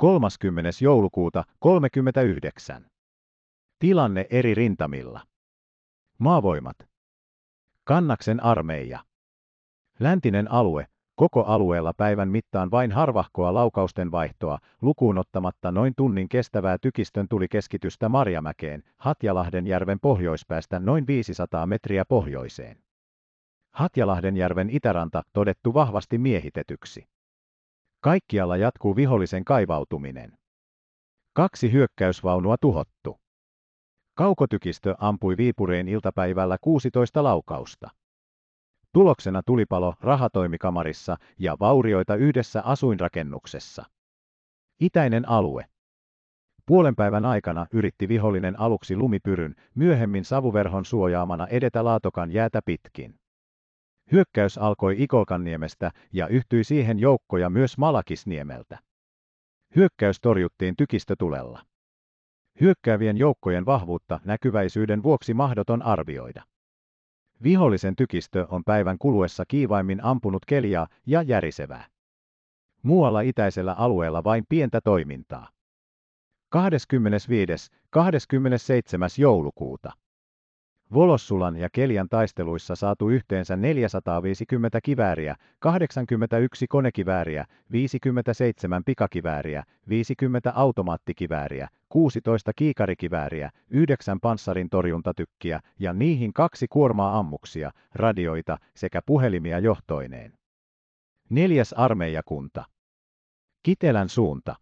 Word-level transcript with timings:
30. 0.00 0.70
joulukuuta 0.80 1.44
39. 1.58 2.86
Tilanne 3.78 4.26
eri 4.30 4.54
rintamilla. 4.54 5.20
Maavoimat. 6.18 6.76
Kannaksen 7.84 8.44
armeija. 8.44 8.98
Läntinen 9.98 10.50
alue, 10.50 10.86
koko 11.14 11.44
alueella 11.44 11.92
päivän 11.96 12.28
mittaan 12.28 12.70
vain 12.70 12.92
harvahkoa 12.92 13.54
laukausten 13.54 14.10
vaihtoa, 14.10 14.58
lukuun 14.82 15.18
ottamatta 15.18 15.72
noin 15.72 15.94
tunnin 15.96 16.28
kestävää 16.28 16.78
tykistön 16.78 17.28
tuli 17.28 17.48
keskitystä 17.48 18.08
Marjamäkeen, 18.08 18.82
Hatjalahden 18.96 19.66
järven 19.66 20.00
pohjoispäästä 20.00 20.78
noin 20.78 21.06
500 21.06 21.66
metriä 21.66 22.04
pohjoiseen. 22.04 22.78
Hatjalahden 23.74 24.36
järven 24.36 24.70
itäranta 24.70 25.22
todettu 25.32 25.74
vahvasti 25.74 26.18
miehitetyksi. 26.18 27.08
Kaikkialla 28.02 28.56
jatkuu 28.56 28.96
vihollisen 28.96 29.44
kaivautuminen. 29.44 30.32
Kaksi 31.32 31.72
hyökkäysvaunua 31.72 32.56
tuhottu. 32.60 33.20
Kaukotykistö 34.14 34.94
ampui 34.98 35.36
Viipureen 35.36 35.88
iltapäivällä 35.88 36.56
16 36.60 37.24
laukausta. 37.24 37.88
Tuloksena 38.92 39.42
tulipalo 39.46 39.94
rahatoimikamarissa 40.00 41.16
ja 41.38 41.56
vaurioita 41.60 42.14
yhdessä 42.16 42.62
asuinrakennuksessa. 42.64 43.84
Itäinen 44.80 45.28
alue. 45.28 45.64
Puolen 46.66 46.96
päivän 46.96 47.24
aikana 47.24 47.66
yritti 47.72 48.08
vihollinen 48.08 48.60
aluksi 48.60 48.96
lumipyryn, 48.96 49.54
myöhemmin 49.74 50.24
savuverhon 50.24 50.84
suojaamana 50.84 51.46
edetä 51.46 51.84
Laatokan 51.84 52.32
jäätä 52.32 52.60
pitkin. 52.64 53.19
Hyökkäys 54.12 54.58
alkoi 54.58 54.94
Ikolkanniemestä 54.98 55.90
ja 56.12 56.28
yhtyi 56.28 56.64
siihen 56.64 56.98
joukkoja 56.98 57.50
myös 57.50 57.78
Malakisniemeltä. 57.78 58.78
Hyökkäys 59.76 60.20
torjuttiin 60.20 60.76
tykistötulella. 60.76 61.62
Hyökkäävien 62.60 63.16
joukkojen 63.16 63.66
vahvuutta 63.66 64.20
näkyväisyyden 64.24 65.02
vuoksi 65.02 65.34
mahdoton 65.34 65.82
arvioida. 65.82 66.42
Vihollisen 67.42 67.96
tykistö 67.96 68.46
on 68.48 68.64
päivän 68.64 68.98
kuluessa 68.98 69.44
kiivaimmin 69.48 70.04
ampunut 70.04 70.44
keliaa 70.46 70.86
ja 71.06 71.22
järisevää. 71.22 71.86
Muualla 72.82 73.20
itäisellä 73.20 73.72
alueella 73.72 74.24
vain 74.24 74.44
pientä 74.48 74.80
toimintaa. 74.80 75.48
25. 76.48 77.70
27. 77.90 79.10
joulukuuta. 79.18 79.92
Volossulan 80.94 81.56
ja 81.56 81.68
Kelian 81.72 82.08
taisteluissa 82.08 82.76
saatu 82.76 83.08
yhteensä 83.08 83.56
450 83.56 84.80
kivääriä, 84.80 85.36
81 85.58 86.66
konekivääriä, 86.66 87.44
57 87.72 88.84
pikakivääriä, 88.84 89.62
50 89.88 90.52
automaattikivääriä, 90.54 91.68
16 91.88 92.52
kiikarikivääriä, 92.56 93.50
9 93.70 94.20
panssarin 94.20 94.70
torjuntatykkiä 94.70 95.60
ja 95.78 95.92
niihin 95.92 96.32
kaksi 96.32 96.66
kuormaa 96.68 97.18
ammuksia, 97.18 97.70
radioita 97.94 98.58
sekä 98.76 99.00
puhelimia 99.06 99.58
johtoineen. 99.58 100.32
Neljäs 101.28 101.72
armeijakunta. 101.72 102.64
Kitelän 103.62 104.08
suunta. 104.08 104.56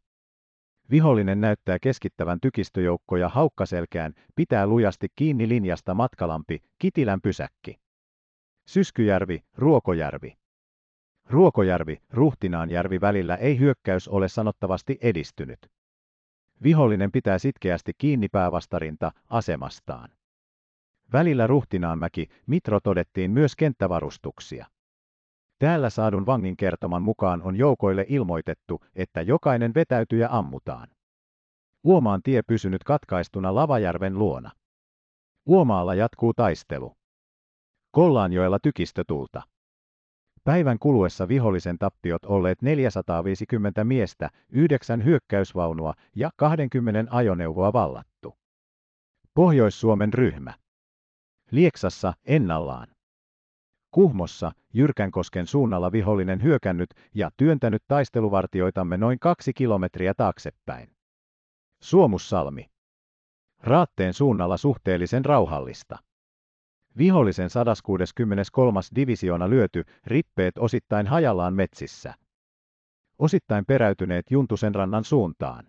Vihollinen 0.90 1.40
näyttää 1.40 1.78
keskittävän 1.78 2.40
tykistöjoukkoja 2.40 3.28
haukkaselkään, 3.28 4.14
pitää 4.34 4.66
lujasti 4.66 5.08
kiinni 5.16 5.48
linjasta 5.48 5.94
Matkalampi, 5.94 6.62
Kitilän 6.78 7.20
pysäkki. 7.20 7.78
Syskyjärvi, 8.68 9.42
Ruokojärvi. 9.56 10.36
Ruokojärvi, 11.30 12.02
Ruhtinaanjärvi 12.10 13.00
välillä 13.00 13.36
ei 13.36 13.58
hyökkäys 13.58 14.08
ole 14.08 14.28
sanottavasti 14.28 14.98
edistynyt. 15.00 15.70
Vihollinen 16.62 17.12
pitää 17.12 17.38
sitkeästi 17.38 17.92
kiinni 17.98 18.28
päävastarinta 18.28 19.12
asemastaan. 19.30 20.10
Välillä 21.12 21.46
Ruhtinaanmäki, 21.46 22.28
Mitro 22.46 22.80
todettiin 22.80 23.30
myös 23.30 23.56
kenttävarustuksia. 23.56 24.66
Täällä 25.58 25.90
saadun 25.90 26.26
vangin 26.26 26.56
kertoman 26.56 27.02
mukaan 27.02 27.42
on 27.42 27.56
joukoille 27.56 28.06
ilmoitettu, 28.08 28.84
että 28.94 29.22
jokainen 29.22 29.74
vetäytyjä 29.74 30.28
ammutaan. 30.30 30.88
Uomaan 31.84 32.22
tie 32.22 32.42
pysynyt 32.42 32.84
katkaistuna 32.84 33.54
Lavajärven 33.54 34.18
luona. 34.18 34.50
Uomaalla 35.46 35.94
jatkuu 35.94 36.34
taistelu. 36.34 36.96
Kollaanjoella 37.90 38.58
tykistötulta. 38.58 39.42
Päivän 40.44 40.78
kuluessa 40.78 41.28
vihollisen 41.28 41.78
tappiot 41.78 42.24
olleet 42.24 42.62
450 42.62 43.84
miestä, 43.84 44.30
9 44.48 45.04
hyökkäysvaunua 45.04 45.94
ja 46.16 46.30
20 46.36 47.16
ajoneuvoa 47.16 47.72
vallattu. 47.72 48.34
Pohjois-Suomen 49.34 50.12
ryhmä. 50.14 50.54
Lieksassa 51.50 52.14
ennallaan. 52.24 52.97
Kuhmossa, 53.90 54.52
Jyrkänkosken 54.74 55.46
suunnalla 55.46 55.92
vihollinen 55.92 56.42
hyökännyt 56.42 56.90
ja 57.14 57.30
työntänyt 57.36 57.82
taisteluvartioitamme 57.88 58.96
noin 58.96 59.18
kaksi 59.18 59.52
kilometriä 59.52 60.14
taaksepäin. 60.14 60.90
Suomussalmi. 61.82 62.70
Raatteen 63.62 64.14
suunnalla 64.14 64.56
suhteellisen 64.56 65.24
rauhallista. 65.24 65.98
Vihollisen 66.98 67.50
163. 67.50 68.80
divisioona 68.96 69.50
lyöty, 69.50 69.84
rippeet 70.06 70.58
osittain 70.58 71.06
hajallaan 71.06 71.54
metsissä. 71.54 72.14
Osittain 73.18 73.64
peräytyneet 73.66 74.30
Juntusen 74.30 74.74
rannan 74.74 75.04
suuntaan. 75.04 75.66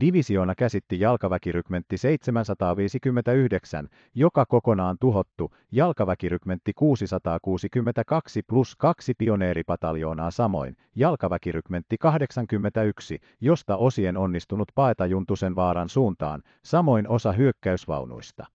Divisioona 0.00 0.54
käsitti 0.54 1.00
jalkaväkirykmentti 1.00 1.96
759, 1.96 3.88
joka 4.14 4.46
kokonaan 4.46 4.96
tuhottu, 5.00 5.54
jalkaväkirykmentti 5.72 6.72
662 6.72 8.42
plus 8.42 8.76
kaksi 8.76 9.14
pioneeripataljoonaa 9.18 10.30
samoin, 10.30 10.76
jalkaväkirykmentti 10.96 11.98
81, 11.98 13.18
josta 13.40 13.76
osien 13.76 14.16
onnistunut 14.16 14.68
paeta 14.74 15.06
Juntusen 15.06 15.56
vaaran 15.56 15.88
suuntaan, 15.88 16.42
samoin 16.64 17.08
osa 17.08 17.32
hyökkäysvaunuista. 17.32 18.46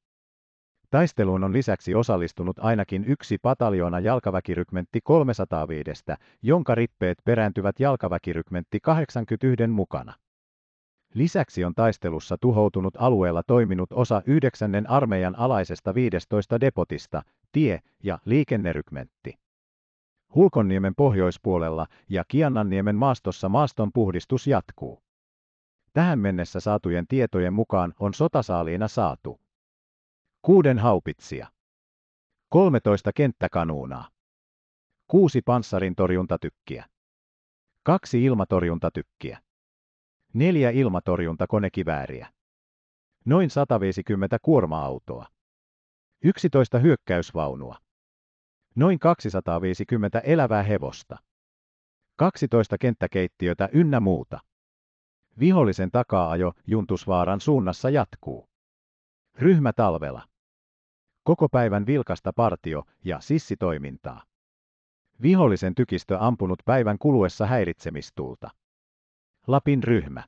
Taisteluun 0.89 1.43
on 1.43 1.53
lisäksi 1.53 1.95
osallistunut 1.95 2.59
ainakin 2.59 3.05
yksi 3.05 3.37
pataljoona 3.41 3.99
jalkaväkirykmentti 3.99 4.99
305, 5.03 6.03
jonka 6.41 6.75
rippeet 6.75 7.17
perääntyvät 7.25 7.79
jalkaväkirykmentti 7.79 8.79
81 8.79 9.67
mukana. 9.67 10.13
Lisäksi 11.15 11.63
on 11.63 11.75
taistelussa 11.75 12.37
tuhoutunut 12.41 12.93
alueella 12.97 13.43
toiminut 13.43 13.91
osa 13.91 14.21
9. 14.25 14.87
armeijan 14.87 15.39
alaisesta 15.39 15.93
15 15.93 16.59
depotista, 16.61 17.21
tie- 17.51 17.79
ja 18.03 18.19
liikennerykmentti. 18.25 19.39
Hulkonniemen 20.35 20.95
pohjoispuolella 20.95 21.87
ja 22.09 22.23
Kiannanniemen 22.27 22.95
maastossa 22.95 23.49
maaston 23.49 23.91
puhdistus 23.93 24.47
jatkuu. 24.47 25.03
Tähän 25.93 26.19
mennessä 26.19 26.59
saatujen 26.59 27.07
tietojen 27.07 27.53
mukaan 27.53 27.93
on 27.99 28.13
sotasaaliina 28.13 28.87
saatu 28.87 29.39
kuuden 30.41 30.79
haupitsia, 30.79 31.47
13 32.49 33.11
kenttäkanuunaa, 33.15 34.09
kuusi 35.07 35.41
panssarin 35.41 35.95
torjuntatykkiä, 35.95 36.85
kaksi 37.83 38.23
ilmatorjuntatykkiä, 38.23 39.44
neljä 40.35 40.69
ilmatorjuntakonekivääriä, 40.69 42.33
noin 43.25 43.49
150 43.49 44.37
kuorma-autoa, 44.41 45.25
11 46.23 46.79
hyökkäysvaunua, 46.79 47.75
noin 48.75 48.99
250 48.99 50.19
elävää 50.19 50.63
hevosta, 50.63 51.17
12 52.15 52.77
kenttäkeittiötä 52.77 53.69
ynnä 53.73 53.99
muuta. 53.99 54.39
Vihollisen 55.39 55.91
takaajo 55.91 56.53
Juntusvaaran 56.67 57.41
suunnassa 57.41 57.89
jatkuu. 57.89 58.49
Ryhmä 59.39 59.73
talvella. 59.73 60.21
Koko 61.23 61.49
päivän 61.49 61.85
vilkasta 61.85 62.33
partio- 62.33 62.83
ja 63.03 63.19
sissitoimintaa. 63.19 64.23
Vihollisen 65.21 65.75
tykistö 65.75 66.17
ampunut 66.19 66.59
päivän 66.65 66.97
kuluessa 66.99 67.45
häiritsemistulta. 67.45 68.49
Lapin 69.47 69.83
ryhmä. 69.83 70.23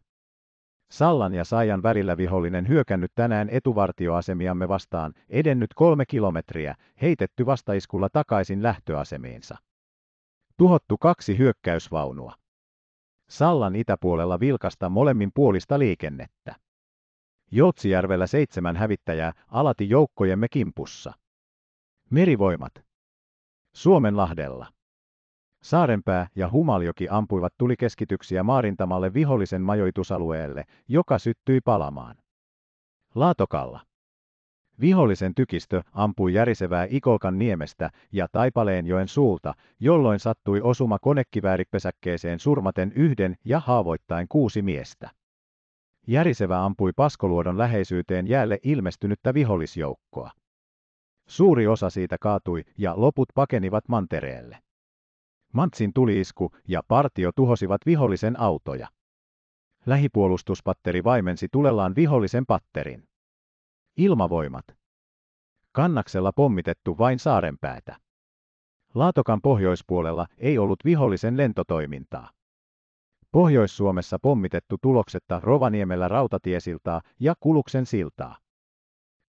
Sallan 0.92 1.34
ja 1.34 1.44
Saajan 1.44 1.84
välillä 1.84 2.18
vihollinen 2.18 2.68
hyökännyt 2.68 3.12
tänään 3.16 3.50
etuvartioasemiamme 3.50 4.68
vastaan, 4.68 5.14
edennyt 5.30 5.74
kolme 5.76 6.06
kilometriä, 6.06 6.76
heitetty 7.02 7.46
vastaiskulla 7.46 8.10
takaisin 8.10 8.64
lähtöasemiinsa. 8.64 9.58
Tuhottu 10.58 10.98
kaksi 10.98 11.38
hyökkäysvaunua. 11.38 12.34
Sallan 13.30 13.76
itäpuolella 13.76 14.40
vilkasta 14.40 14.90
molemmin 14.90 15.32
puolista 15.34 15.80
liikennettä. 15.80 16.56
Joutsijärvellä 17.52 18.28
seitsemän 18.28 18.76
hävittäjää 18.76 19.32
alati 19.48 19.90
joukkojemme 19.90 20.48
kimpussa. 20.50 21.14
Merivoimat. 22.10 22.74
Suomenlahdella. 23.76 24.77
Saarenpää 25.68 26.28
ja 26.36 26.52
Humaljoki 26.52 27.08
ampuivat 27.10 27.54
tulikeskityksiä 27.58 28.44
maarintamalle 28.44 29.14
vihollisen 29.14 29.62
majoitusalueelle, 29.62 30.64
joka 30.88 31.20
syttyi 31.20 31.62
palamaan. 31.62 32.16
Laatokalla. 33.16 33.80
Vihollisen 34.80 35.36
tykistö 35.36 35.82
ampui 35.94 36.34
järisevää 36.34 36.88
Ikolkan 36.90 37.38
niemestä 37.38 37.90
ja 38.12 38.28
Taipaleenjoen 38.32 39.08
suulta, 39.08 39.54
jolloin 39.80 40.20
sattui 40.20 40.62
osuma 40.62 41.00
konekivääripesäkkeeseen 41.00 42.40
surmaten 42.40 42.92
yhden 42.96 43.36
ja 43.46 43.60
haavoittain 43.60 44.28
kuusi 44.30 44.62
miestä. 44.62 45.10
Järisevä 46.08 46.66
ampui 46.66 46.92
Paskoluodon 46.96 47.58
läheisyyteen 47.58 48.28
jäälle 48.28 48.60
ilmestynyttä 48.64 49.34
vihollisjoukkoa. 49.34 50.32
Suuri 51.28 51.68
osa 51.68 51.90
siitä 51.90 52.18
kaatui 52.22 52.64
ja 52.78 52.94
loput 52.96 53.30
pakenivat 53.36 53.88
mantereelle. 53.88 54.58
Mantsin 55.58 55.94
tuliisku 55.94 56.52
ja 56.68 56.82
partio 56.88 57.32
tuhosivat 57.36 57.82
vihollisen 57.86 58.40
autoja. 58.40 58.88
Lähipuolustuspatteri 59.86 61.04
vaimensi 61.04 61.48
tulellaan 61.52 61.96
vihollisen 61.96 62.46
patterin. 62.46 63.04
Ilmavoimat. 63.98 64.66
Kannaksella 65.72 66.32
pommitettu 66.36 66.98
vain 66.98 67.20
saarenpäätä. 67.20 67.96
Laatokan 68.94 69.42
pohjoispuolella 69.42 70.26
ei 70.38 70.58
ollut 70.58 70.80
vihollisen 70.86 71.38
lentotoimintaa. 71.38 72.32
Pohjois-Suomessa 73.32 74.20
pommitettu 74.22 74.78
tuloksetta 74.82 75.40
Rovaniemellä 75.44 76.08
rautatiesiltaa 76.08 77.02
ja 77.20 77.34
Kuluksen 77.40 77.86
siltaa. 77.86 78.38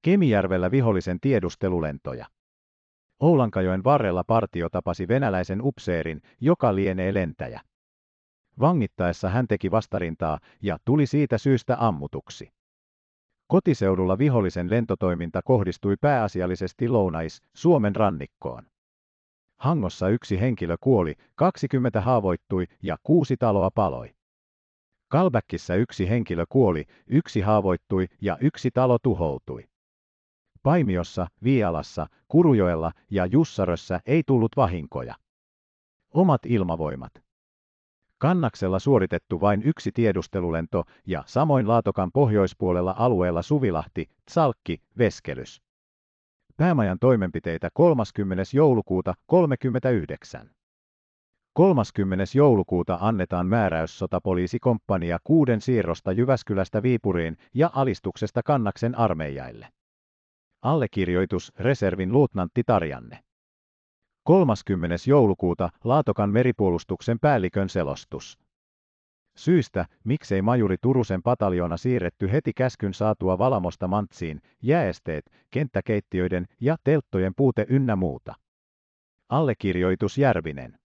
Kemijärvellä 0.03 0.71
vihollisen 0.71 1.21
tiedustelulentoja. 1.21 2.27
Oulankajoen 3.21 3.85
varrella 3.85 4.25
partio 4.25 4.69
tapasi 4.69 5.09
venäläisen 5.09 5.61
upseerin, 5.63 6.23
joka 6.41 6.75
lienee 6.75 7.15
lentäjä. 7.15 7.61
Vangittaessa 8.61 9.29
hän 9.29 9.49
teki 9.49 9.71
vastarintaa 9.71 10.39
ja 10.63 10.79
tuli 10.85 11.07
siitä 11.07 11.39
syystä 11.39 11.77
ammutuksi. 11.81 12.53
Kotiseudulla 13.47 14.19
vihollisen 14.19 14.71
lentotoiminta 14.71 15.41
kohdistui 15.45 15.97
pääasiallisesti 16.01 16.89
lounais 16.89 17.43
Suomen 17.55 17.97
rannikkoon. 17.97 18.67
Hangossa 19.59 20.09
yksi 20.09 20.41
henkilö 20.41 20.77
kuoli, 20.81 21.15
20 21.35 22.01
haavoittui 22.01 22.67
ja 22.83 22.97
kuusi 23.03 23.37
taloa 23.37 23.71
paloi. 23.75 24.15
Kalbäkkissä 25.09 25.75
yksi 25.75 26.09
henkilö 26.09 26.45
kuoli, 26.49 26.85
yksi 27.07 27.41
haavoittui 27.41 28.07
ja 28.21 28.39
yksi 28.41 28.71
talo 28.71 28.99
tuhoutui. 29.03 29.65
Paimiossa, 30.69 31.27
Vialassa, 31.45 32.07
Kurujoella 32.29 32.93
ja 33.11 33.27
Jussarössä 33.27 34.01
ei 34.07 34.23
tullut 34.27 34.53
vahinkoja. 34.57 35.15
Omat 36.15 36.47
ilmavoimat. 36.47 37.13
Kannaksella 38.19 38.79
suoritettu 38.79 39.41
vain 39.41 39.63
yksi 39.63 39.93
tiedustelulento 39.93 40.85
ja 41.07 41.23
samoin 41.27 41.69
Laatokan 41.69 42.13
pohjoispuolella 42.13 42.95
alueella 42.99 43.43
Suvilahti, 43.43 44.11
Tsalkki, 44.25 44.83
Veskelys. 44.99 45.63
Päämajan 46.57 46.99
toimenpiteitä 46.99 47.69
30. 47.75 48.43
joulukuuta 48.55 49.15
39. 49.27 50.51
30. 51.53 52.25
joulukuuta 52.35 52.99
annetaan 53.01 53.47
määräys 53.47 53.99
sotapoliisikomppania 53.99 55.19
kuuden 55.25 55.61
siirrosta 55.61 56.13
Jyväskylästä 56.13 56.83
Viipuriin 56.83 57.37
ja 57.55 57.71
alistuksesta 57.75 58.43
Kannaksen 58.43 58.99
armeijaille. 58.99 59.69
Allekirjoitus 60.63 61.53
reservin 61.59 62.13
luutnantti 62.13 62.63
Tarjanne. 62.67 63.19
30. 64.25 64.97
joulukuuta 65.07 65.69
Laatokan 65.85 66.31
meripuolustuksen 66.31 67.19
päällikön 67.19 67.69
selostus. 67.69 68.39
Syystä, 69.37 69.87
miksei 70.05 70.43
majuri 70.43 70.77
Turusen 70.83 71.23
pataljona 71.23 71.77
siirretty 71.77 72.33
heti 72.33 72.53
käskyn 72.53 72.95
saatua 72.95 73.39
Valamosta 73.39 73.89
Mantsiin, 73.89 74.41
jääesteet, 74.63 75.31
kenttäkeittiöiden 75.51 76.47
ja 76.61 76.77
telttojen 76.85 77.33
puute 77.37 77.67
ynnä 77.69 77.97
muuta. 77.97 78.35
Allekirjoitus 79.29 80.19
Järvinen. 80.19 80.79